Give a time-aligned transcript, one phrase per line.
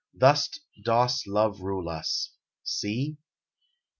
[0.19, 0.49] Thu s
[0.83, 2.31] dost love rule us.
[2.63, 3.17] See?